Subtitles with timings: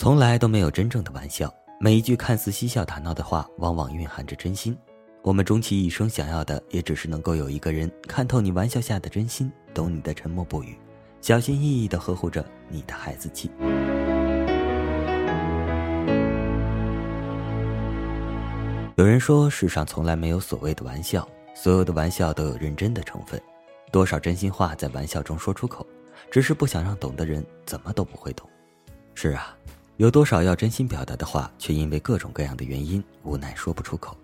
[0.00, 4.74] 从来都没有真正的玩笑，每一句看似嬉笑打闹的话，往往蕴含着真心。
[5.20, 10.74] 我们终其一生想要的，也只是能够有一个人看透你玩笑下的真心，懂你的沉默不语，
[11.20, 13.50] 小心翼翼地呵护着你的孩子气。
[18.96, 23.38] 有人说，世上从来没有所谓的玩笑，所有的玩笑都有认真的成分。
[23.92, 25.86] 多少真心话在玩笑中说出口，
[26.30, 28.48] 只是不想让懂的人怎么都不会懂。
[29.14, 29.54] 是啊。
[30.00, 34.16] 有多少要真心表达的话，却因为各种各样的原因无奈说不出口。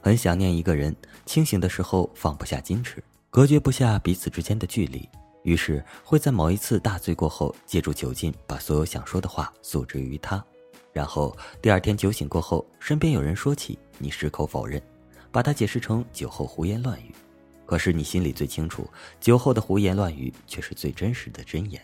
[0.00, 0.92] 很想念一个人，
[1.24, 3.00] 清醒的时候放不下矜持，
[3.30, 5.08] 隔绝不下彼此之间的距离，
[5.44, 10.44] 于是会在某一次大醉过后，借助酒劲把所有想说的话诉之于他。
[10.92, 14.82] 然后第二天酒醒过后，身边有人说起，你矢口否认，
[15.30, 17.14] 把它解释成酒后胡言乱语。
[17.64, 21.80] 可是你心里最清楚，酒后的胡言乱语却是最真实的真言。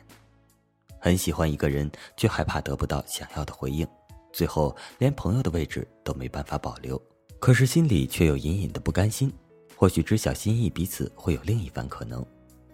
[1.02, 3.84] 很喜欢一个人，却害怕得不到想要的回应，
[4.32, 7.00] 最后连朋友的位置都没办法保留。
[7.40, 9.32] 可是心里却有隐隐的不甘心，
[9.76, 12.24] 或许知晓心意彼此会有另一番可能，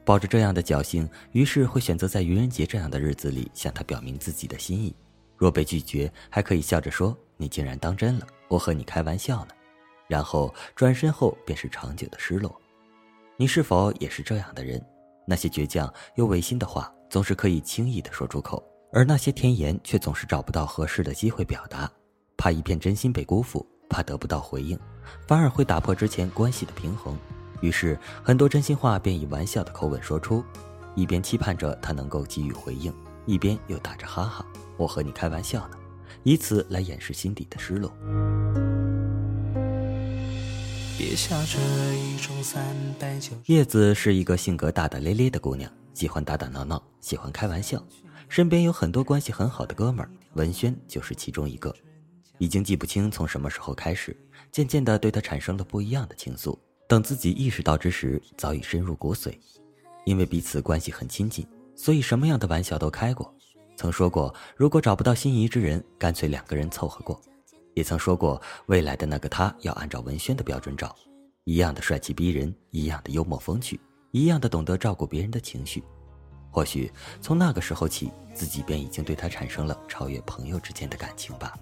[0.05, 4.95] 抱着这样的侥幸，于是会选择在愚人节这样的日子里向他表明自己的心意。
[5.39, 9.53] 若被拒绝，还可以笑着说：“你竟然当真了，我和你开玩笑呢。”
[10.07, 12.55] 然后转身后便是长久的失落。
[13.39, 14.85] 你是否也是这样的人？
[15.27, 16.93] 那些倔强又违心的话。
[17.11, 21.91] 总是可以轻易的说出口，而那些甜言却总是找不到合适的机会表达，
[22.37, 24.79] 怕一片真心被辜负，怕得不到回应，
[25.27, 27.17] 反而会打破之前关系的平衡。
[27.61, 30.45] 于是，很多真心话便以玩笑的口吻说出，
[30.95, 32.93] 一边期盼着他能够给予回应，
[33.27, 35.77] 一边又打着哈哈，我和你开玩笑呢，
[36.23, 37.93] 以此来掩饰心底的失落。
[43.47, 45.71] 叶子是一个性格大大咧咧的姑娘。
[45.99, 47.85] 喜欢打打闹闹，喜欢开玩笑，
[48.29, 51.75] 身边有很多关系很好的哥们儿，文轩就是其中一个。
[52.39, 54.17] 已经记不清从什么时候开始，
[54.53, 56.57] 渐渐的对他产生了不一样的情愫。
[56.87, 59.37] 等自己意识到之时，早已深入骨髓。
[60.05, 63.35] 因为彼此关系很亲近，所以什么样的玩笑都开过。
[63.75, 67.21] 曾说过，如果找不到心仪之人，干脆两个人凑合过。
[67.75, 70.95] 也曾说过，未来的那个他要按照文轩的标准找，
[71.43, 73.81] 一样的帅气逼人，一样的幽默风趣。
[74.11, 75.85] 一样的懂得照顾别人的情绪，
[76.51, 81.57] 或许从那个时候起，自己便已经对他产生了超越朋友之间的感情吧。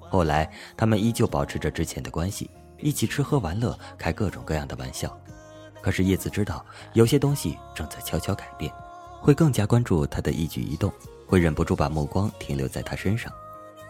[0.00, 5.16] 后来，他们依旧保持着之前的关系，一起吃喝玩乐，开各种各样的玩笑。
[5.80, 8.72] 可是叶子知道，有些东西正在悄悄改变，
[9.20, 10.92] 会更加关注他的一举一动，
[11.26, 13.32] 会忍不住把目光停留在他身上。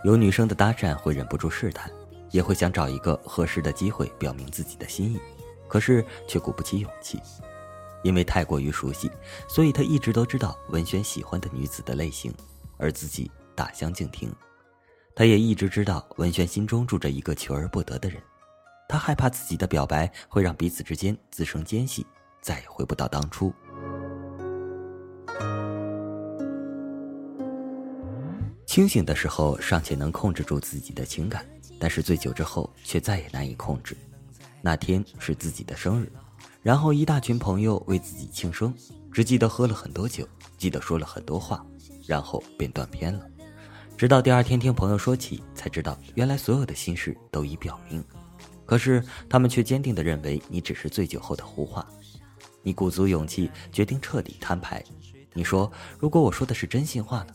[0.04, 1.90] 有女生的搭讪会忍不住试探，
[2.30, 5.20] 也会想找一个合适的机会表明自己的心意，
[5.68, 7.20] 可是却鼓不起勇气。
[8.02, 9.10] 因为太过于熟悉，
[9.48, 12.32] 所以他一直都知道文轩喜欢的女子的类型，
[12.78, 14.32] 而自己大相径庭。
[15.14, 18.22] 他也一直知道文轩心中住着一个求而不得的人，
[18.88, 22.06] 他害怕自己的表白会让彼此之间滋生间隙，
[22.40, 23.52] 再也回不到当初。
[28.66, 31.46] 清醒的时候尚且能控制住自己的情感，
[31.78, 33.94] 但是醉酒之后却再也难以控制。
[34.62, 36.10] 那天是自己的生日。
[36.62, 38.74] 然后一大群朋友为自己庆生，
[39.12, 41.64] 只记得喝了很多酒，记得说了很多话，
[42.06, 43.26] 然后便断片了。
[43.96, 48.04] 直到第二天听朋友说起，才知道原来所有的心事都已表明。
[48.64, 51.86] 可是他们却坚定地认为你只是醉酒后的胡话。
[52.62, 54.82] 你鼓足勇气决定彻底摊牌。
[55.34, 57.32] 你说如果我说的是真心话呢？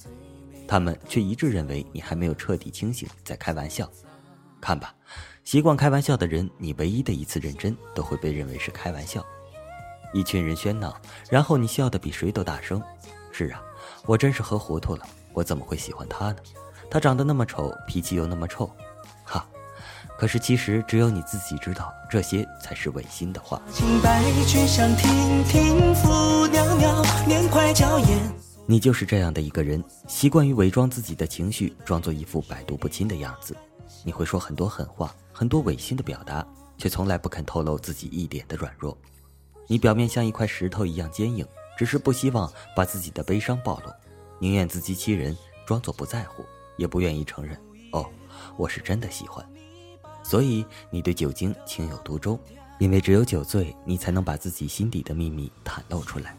[0.67, 3.89] 他们却一致认为你还没有彻底清醒，在开玩笑。
[4.59, 4.93] 看吧。
[5.47, 9.25] 习惯开玩笑的人，你唯一的一次认真都会被认为是开玩笑。
[10.11, 10.93] 一群人喧闹，
[11.29, 12.83] 然后你笑得比谁都大声。
[13.31, 13.63] 是啊，
[14.05, 16.35] 我真是喝糊涂了，我怎么会喜欢他呢？
[16.91, 18.69] 他长得那么丑，脾气又那么臭，
[19.23, 19.47] 哈！
[20.19, 23.61] 可是其实只有你自己知道，这些才是违心的话。
[28.65, 33.55] 你就是这样的一个人，习惯于伪装自己的情绪，装作一副百毒不侵的样子。
[34.03, 35.15] 你会说很多狠话。
[35.31, 36.43] 很多违心的表达，
[36.79, 38.97] 却从来不肯透露自己一点的软弱。
[39.67, 41.45] 你表面像一块石头一样坚硬，
[41.77, 43.93] 只是不希望把自己的悲伤暴露，
[44.39, 46.43] 宁愿自欺欺人，装作不在乎，
[46.75, 47.55] 也不愿意承认。
[47.91, 48.09] 哦，
[48.57, 49.47] 我是真的喜欢。
[50.23, 52.39] 所以你对酒精情有独钟，
[52.79, 56.35] 因为只有酒醉，你才能把自己心底的秘密袒露出来。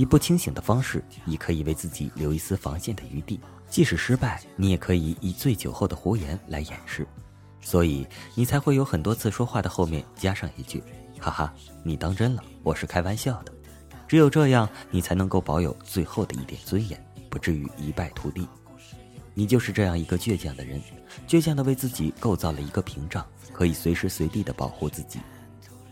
[0.00, 3.38] 以不清醒的方式，你可以为自己留一丝防线的余地。
[3.68, 7.06] 即使失败，你也可以以醉酒后的胡言来掩饰。
[7.60, 10.82] 所以你才会有很多次说话的后面加上一句
[11.20, 11.52] ：“哈哈，
[11.84, 12.42] 你当真了？
[12.62, 13.52] 我是开玩笑的。”
[14.08, 16.98] 只有这样，你才能够保有最后的一点尊严，
[17.28, 18.48] 不至于一败涂地。
[19.34, 20.80] 你就是这样一个倔强的人，
[21.28, 25.20] 倔强的为自己构造了一个屏障，可以随时随地的保护自己。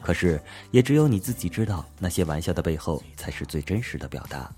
[0.09, 0.41] 可是，
[0.71, 4.51] 也只有你自己知道，那些玩笑的背后才是最真实的表达。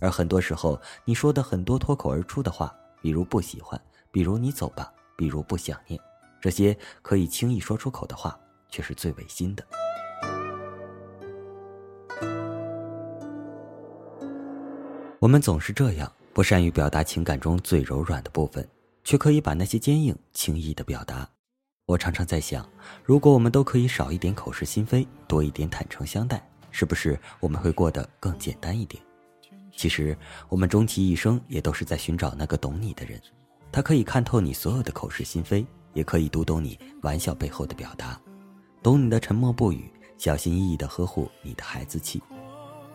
[0.00, 3.78] 而很多时候，你说的很多脱口而出的话，比如不喜欢，
[4.10, 6.00] 比如你走吧，比如不想念，
[6.40, 8.34] 这些可以轻易说出口的话，
[8.70, 9.62] 却是最违心的。
[15.18, 18.66] 我们总是这样，不善于表达情感中最柔软的部分，
[19.04, 21.28] 却可以把那些坚硬轻易的表达。
[21.86, 22.66] 我常常在想，
[23.04, 29.02] 如果我们都可以少一点口是心非，多一点坦诚相待，是不是我们会过得更简单一点？
[29.76, 30.16] 其实，
[30.48, 33.20] 我们终其一生也都是在寻找那个懂你的人，
[33.70, 38.18] 他可以看透你所有的口是心非，也可以读懂你玩笑背后的表达，
[38.82, 39.84] 懂你的沉默不语，
[40.16, 42.22] 小心翼翼地呵护你的孩子气。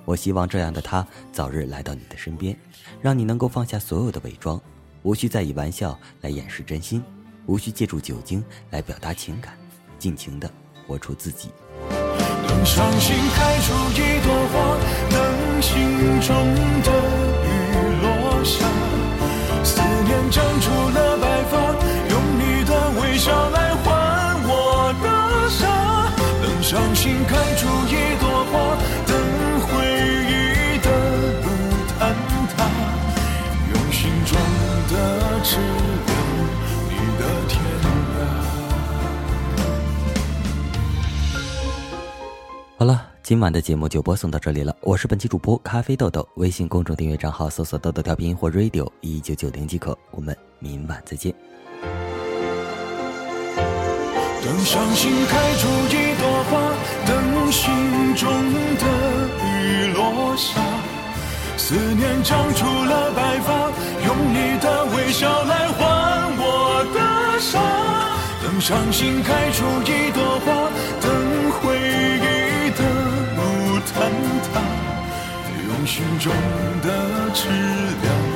[0.03, 2.57] 我希望这样的他早日来到你的身边，
[2.99, 4.59] 让你能够放下所有的伪装，
[5.03, 7.03] 无需再以玩笑来掩饰真心，
[7.49, 9.57] 无需借助酒精来表达情感，
[9.97, 10.47] 尽情的
[10.85, 11.49] 活出自己。
[12.47, 14.77] 等伤心开出一朵花，
[15.09, 15.73] 等心
[16.21, 16.29] 中
[16.83, 16.91] 的
[17.43, 17.49] 雨
[18.03, 18.67] 落下，
[19.63, 20.69] 思念长出
[43.29, 44.75] 今晚的节目就播送到这里了。
[44.81, 49.95] 我是本期主播咖啡豆豆，微信公众订阅账号搜索“豆豆调频”或 “radio 一九九零”即可。
[50.09, 51.31] 我们明晚再见。
[54.43, 56.73] 等伤心开出一朵花，
[57.05, 57.71] 等心
[58.15, 58.27] 中
[58.79, 58.85] 的
[59.45, 60.59] 雨落下，
[61.55, 63.71] 思念长出了白发，
[64.07, 67.61] 用你的微笑来换我的傻。
[68.41, 70.58] 等伤心开出一朵花，
[75.89, 76.31] 心中
[76.83, 78.28] 的治疗。